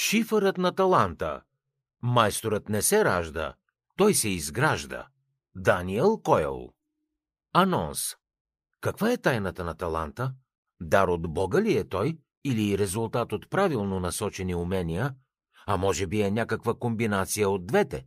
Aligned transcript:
Шифърът 0.00 0.58
на 0.58 0.74
таланта. 0.74 1.40
Майсторът 2.02 2.68
не 2.68 2.82
се 2.82 3.04
ражда, 3.04 3.54
той 3.96 4.14
се 4.14 4.28
изгражда. 4.28 5.06
Даниел 5.56 6.20
Койл. 6.24 6.72
Анонс. 7.52 8.16
Каква 8.80 9.12
е 9.12 9.16
тайната 9.16 9.64
на 9.64 9.74
таланта? 9.74 10.32
Дар 10.80 11.08
от 11.08 11.32
Бога 11.32 11.62
ли 11.62 11.76
е 11.76 11.88
той 11.88 12.18
или 12.44 12.78
резултат 12.78 13.32
от 13.32 13.50
правилно 13.50 14.00
насочени 14.00 14.54
умения? 14.54 15.14
А 15.66 15.76
може 15.76 16.06
би 16.06 16.20
е 16.20 16.30
някаква 16.30 16.74
комбинация 16.74 17.48
от 17.48 17.66
двете? 17.66 18.06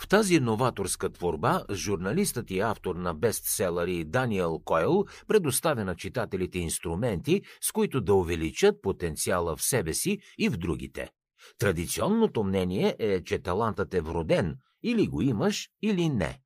В 0.00 0.08
тази 0.08 0.40
новаторска 0.40 1.12
творба 1.12 1.64
журналистът 1.72 2.50
и 2.50 2.60
автор 2.60 2.96
на 2.96 3.14
бестселъри 3.14 4.04
Даниел 4.04 4.58
Койл 4.64 5.04
предоставя 5.28 5.84
на 5.84 5.96
читателите 5.96 6.58
инструменти, 6.58 7.42
с 7.60 7.72
които 7.72 8.00
да 8.00 8.14
увеличат 8.14 8.82
потенциала 8.82 9.56
в 9.56 9.62
себе 9.62 9.94
си 9.94 10.18
и 10.38 10.48
в 10.48 10.56
другите. 10.56 11.10
Традиционното 11.58 12.44
мнение 12.44 12.96
е, 12.98 13.24
че 13.24 13.38
талантът 13.38 13.94
е 13.94 14.00
вроден, 14.00 14.56
или 14.82 15.06
го 15.06 15.22
имаш, 15.22 15.68
или 15.82 16.08
не. 16.08 16.40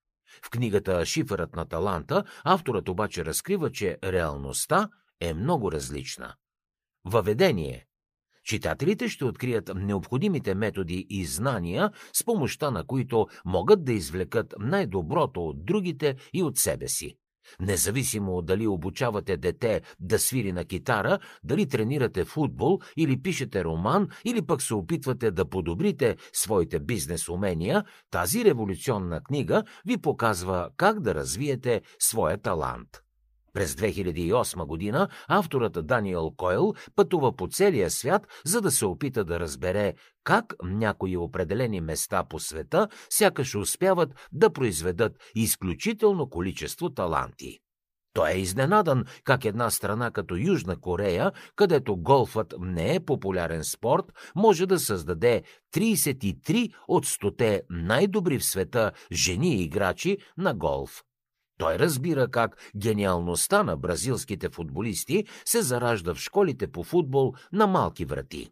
В 0.44 0.50
книгата 0.50 1.06
Шифърът 1.06 1.56
на 1.56 1.64
таланта 1.64 2.24
авторът 2.44 2.88
обаче 2.88 3.24
разкрива, 3.24 3.72
че 3.72 3.98
реалността 4.04 4.88
е 5.20 5.34
много 5.34 5.72
различна. 5.72 6.34
Въведение 7.04 7.84
Читателите 8.44 9.08
ще 9.08 9.24
открият 9.24 9.70
необходимите 9.74 10.54
методи 10.54 11.06
и 11.10 11.24
знания, 11.24 11.90
с 12.12 12.24
помощта 12.24 12.70
на 12.70 12.86
които 12.86 13.26
могат 13.44 13.84
да 13.84 13.92
извлекат 13.92 14.54
най-доброто 14.58 15.46
от 15.46 15.64
другите 15.64 16.16
и 16.32 16.42
от 16.42 16.58
себе 16.58 16.88
си. 16.88 17.16
Независимо 17.60 18.42
дали 18.42 18.66
обучавате 18.66 19.36
дете 19.36 19.82
да 20.00 20.18
свири 20.18 20.52
на 20.52 20.64
китара, 20.64 21.18
дали 21.44 21.68
тренирате 21.68 22.24
футбол 22.24 22.78
или 22.96 23.22
пишете 23.22 23.64
роман, 23.64 24.08
или 24.24 24.42
пък 24.42 24.62
се 24.62 24.74
опитвате 24.74 25.30
да 25.30 25.48
подобрите 25.48 26.16
своите 26.32 26.80
бизнес 26.80 27.28
умения, 27.28 27.84
тази 28.10 28.44
революционна 28.44 29.20
книга 29.22 29.64
ви 29.86 29.96
показва 29.96 30.70
как 30.76 31.00
да 31.00 31.14
развиете 31.14 31.82
своя 31.98 32.38
талант. 32.38 32.88
През 33.58 33.74
2008 33.74 34.66
година 34.66 35.08
авторът 35.28 35.86
Даниел 35.86 36.32
Койл 36.36 36.74
пътува 36.96 37.36
по 37.36 37.48
целия 37.48 37.90
свят, 37.90 38.26
за 38.44 38.60
да 38.60 38.70
се 38.70 38.86
опита 38.86 39.24
да 39.24 39.40
разбере 39.40 39.94
как 40.24 40.54
някои 40.62 41.16
определени 41.16 41.80
места 41.80 42.24
по 42.24 42.38
света 42.38 42.88
сякаш 43.10 43.54
успяват 43.54 44.28
да 44.32 44.50
произведат 44.50 45.12
изключително 45.34 46.30
количество 46.30 46.90
таланти. 46.90 47.58
Той 48.12 48.30
е 48.30 48.38
изненадан 48.38 49.04
как 49.24 49.44
една 49.44 49.70
страна 49.70 50.10
като 50.10 50.36
Южна 50.36 50.80
Корея, 50.80 51.32
където 51.56 51.96
голфът 51.96 52.54
не 52.60 52.94
е 52.94 53.00
популярен 53.00 53.64
спорт, 53.64 54.04
може 54.36 54.66
да 54.66 54.78
създаде 54.78 55.42
33 55.74 56.74
от 56.88 57.06
100 57.06 57.60
най-добри 57.70 58.38
в 58.38 58.44
света 58.44 58.92
жени 59.12 59.62
играчи 59.62 60.18
на 60.36 60.54
голф. 60.54 61.02
Той 61.58 61.78
разбира 61.78 62.28
как 62.28 62.56
гениалността 62.76 63.62
на 63.62 63.76
бразилските 63.76 64.48
футболисти 64.48 65.24
се 65.44 65.62
заражда 65.62 66.14
в 66.14 66.18
школите 66.18 66.66
по 66.72 66.84
футбол 66.84 67.34
на 67.52 67.66
малки 67.66 68.04
врати. 68.04 68.50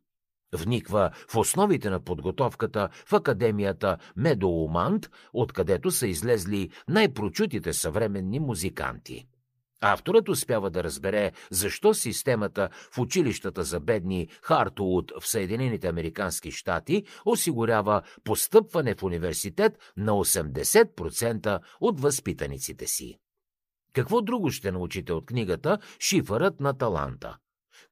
Вниква 0.54 1.10
в 1.32 1.36
основите 1.36 1.90
на 1.90 2.00
подготовката 2.00 2.88
в 3.06 3.12
академията 3.12 3.96
Медоумант, 4.16 5.10
откъдето 5.32 5.90
са 5.90 6.06
излезли 6.06 6.70
най-прочутите 6.88 7.72
съвременни 7.72 8.40
музиканти. 8.40 9.26
Авторът 9.80 10.28
успява 10.28 10.70
да 10.70 10.84
разбере 10.84 11.32
защо 11.50 11.94
системата 11.94 12.68
в 12.92 12.98
училищата 12.98 13.64
за 13.64 13.80
бедни 13.80 14.28
Хартуут 14.42 15.12
в 15.20 15.26
Съединените 15.28 15.88
Американски 15.88 16.50
щати 16.50 17.04
осигурява 17.24 18.02
постъпване 18.24 18.94
в 18.94 19.02
университет 19.02 19.92
на 19.96 20.12
80% 20.12 21.60
от 21.80 22.00
възпитаниците 22.00 22.86
си. 22.86 23.18
Какво 23.92 24.22
друго 24.22 24.50
ще 24.50 24.72
научите 24.72 25.12
от 25.12 25.26
книгата 25.26 25.78
Шифърът 26.00 26.60
на 26.60 26.78
таланта? 26.78 27.36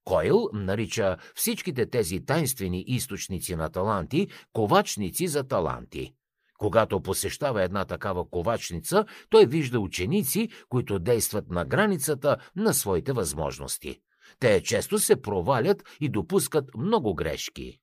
Койл 0.04 0.48
нарича 0.52 1.16
всичките 1.34 1.86
тези 1.86 2.24
тайнствени 2.24 2.84
източници 2.86 3.56
на 3.56 3.70
таланти 3.70 4.28
ковачници 4.52 5.26
за 5.26 5.44
таланти. 5.44 6.14
Когато 6.64 7.00
посещава 7.00 7.62
една 7.62 7.84
такава 7.84 8.30
ковачница, 8.30 9.04
той 9.30 9.46
вижда 9.46 9.80
ученици, 9.80 10.48
които 10.68 10.98
действат 10.98 11.50
на 11.50 11.64
границата 11.64 12.36
на 12.56 12.74
своите 12.74 13.12
възможности. 13.12 14.00
Те 14.38 14.62
често 14.62 14.98
се 14.98 15.22
провалят 15.22 15.82
и 16.00 16.08
допускат 16.08 16.74
много 16.76 17.14
грешки. 17.14 17.78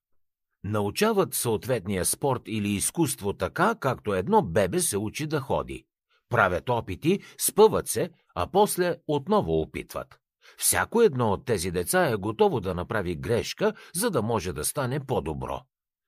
Научават 0.64 1.34
съответния 1.34 2.06
спорт 2.06 2.42
или 2.48 2.70
изкуство 2.70 3.34
така, 3.34 3.76
както 3.80 4.14
едно 4.14 4.42
бебе 4.42 4.80
се 4.80 4.98
учи 4.98 5.28
да 5.28 5.40
ходи. 5.40 5.86
Правят 6.30 6.70
опити, 6.70 7.20
спъват 7.38 7.88
се, 7.88 8.10
а 8.36 8.48
после 8.52 8.96
отново 9.08 9.62
опитват. 9.62 10.20
Всяко 10.58 11.02
едно 11.02 11.32
от 11.32 11.46
тези 11.46 11.72
деца 11.72 12.10
е 12.10 12.16
готово 12.16 12.60
да 12.60 12.74
направи 12.76 13.16
грешка, 13.16 13.74
за 13.96 14.10
да 14.10 14.22
може 14.22 14.54
да 14.54 14.66
стане 14.66 15.06
по-добро. 15.06 15.62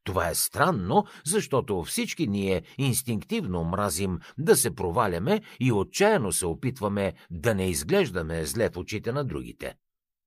Това 0.03 0.29
е 0.29 0.35
странно, 0.35 1.05
защото 1.25 1.83
всички 1.83 2.27
ние 2.27 2.63
инстинктивно 2.77 3.63
мразим 3.63 4.19
да 4.37 4.55
се 4.55 4.75
проваляме 4.75 5.41
и 5.59 5.71
отчаяно 5.71 6.31
се 6.31 6.45
опитваме 6.45 7.13
да 7.31 7.55
не 7.55 7.69
изглеждаме 7.69 8.45
зле 8.45 8.69
в 8.69 8.77
очите 8.77 9.11
на 9.11 9.23
другите. 9.23 9.75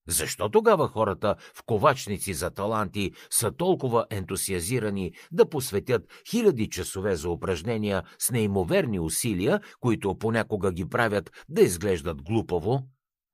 Защо 0.09 0.49
тогава 0.49 0.89
хората 0.89 1.37
в 1.55 1.63
ковачници 1.67 2.35
за 2.35 2.51
таланти 2.51 3.13
са 3.31 3.53
толкова 3.53 4.07
ентусиазирани 4.11 5.13
да 5.33 5.49
посветят 5.49 6.03
хиляди 6.31 6.69
часове 6.69 7.17
за 7.17 7.31
упражнения 7.31 8.03
с 8.19 8.31
неимоверни 8.31 9.01
усилия, 9.01 9.61
които 9.81 10.19
понякога 10.19 10.73
ги 10.73 10.89
правят 10.89 11.31
да 11.49 11.63
изглеждат 11.63 12.23
глупаво? 12.23 12.83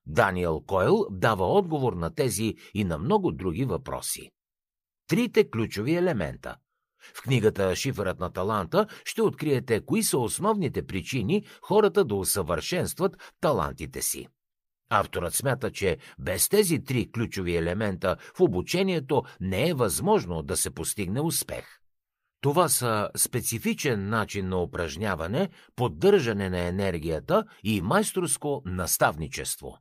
Даниел 0.06 0.60
Койл 0.66 1.06
дава 1.10 1.46
отговор 1.46 1.92
на 1.92 2.14
тези 2.14 2.54
и 2.74 2.84
на 2.84 2.98
много 2.98 3.32
други 3.32 3.64
въпроси 3.64 4.30
трите 5.12 5.50
ключови 5.50 5.94
елемента. 5.94 6.56
В 7.14 7.22
книгата 7.22 7.76
Шифърът 7.76 8.20
на 8.20 8.32
таланта 8.32 8.86
ще 9.04 9.22
откриете 9.22 9.80
кои 9.80 10.02
са 10.02 10.18
основните 10.18 10.86
причини 10.86 11.44
хората 11.62 12.04
да 12.04 12.14
усъвършенстват 12.14 13.34
талантите 13.40 14.02
си. 14.02 14.28
Авторът 14.90 15.34
смята, 15.34 15.70
че 15.70 15.98
без 16.18 16.48
тези 16.48 16.84
три 16.84 17.12
ключови 17.12 17.56
елемента 17.56 18.16
в 18.36 18.40
обучението 18.40 19.22
не 19.40 19.68
е 19.68 19.74
възможно 19.74 20.42
да 20.42 20.56
се 20.56 20.70
постигне 20.70 21.20
успех. 21.20 21.64
Това 22.40 22.68
са 22.68 23.10
специфичен 23.16 24.08
начин 24.08 24.48
на 24.48 24.62
упражняване, 24.62 25.48
поддържане 25.76 26.50
на 26.50 26.58
енергията 26.58 27.44
и 27.64 27.80
майсторско 27.82 28.62
наставничество. 28.66 29.78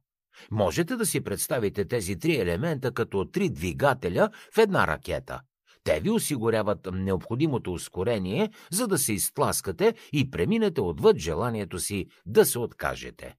Можете 0.51 0.95
да 0.95 1.05
си 1.05 1.21
представите 1.21 1.85
тези 1.85 2.19
три 2.19 2.35
елемента 2.35 2.91
като 2.91 3.25
три 3.25 3.49
двигателя 3.49 4.29
в 4.53 4.57
една 4.57 4.87
ракета. 4.87 5.41
Те 5.83 5.99
ви 5.99 6.09
осигуряват 6.09 6.87
необходимото 6.93 7.73
ускорение, 7.73 8.51
за 8.71 8.87
да 8.87 8.97
се 8.97 9.13
изтласкате 9.13 9.93
и 10.13 10.31
преминете 10.31 10.81
отвъд 10.81 11.17
желанието 11.17 11.79
си 11.79 12.07
да 12.25 12.45
се 12.45 12.59
откажете. 12.59 13.35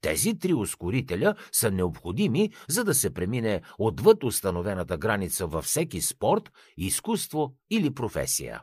Тези 0.00 0.38
три 0.38 0.54
ускорителя 0.54 1.34
са 1.52 1.70
необходими, 1.70 2.52
за 2.68 2.84
да 2.84 2.94
се 2.94 3.14
премине 3.14 3.62
отвъд 3.78 4.24
установената 4.24 4.98
граница 4.98 5.46
във 5.46 5.64
всеки 5.64 6.00
спорт, 6.00 6.52
изкуство 6.76 7.54
или 7.70 7.94
професия. 7.94 8.62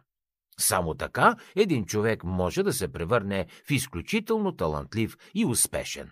Само 0.59 0.93
така 0.93 1.35
един 1.55 1.85
човек 1.85 2.23
може 2.23 2.63
да 2.63 2.73
се 2.73 2.87
превърне 2.87 3.45
в 3.67 3.71
изключително 3.71 4.51
талантлив 4.51 5.17
и 5.35 5.45
успешен. 5.45 6.11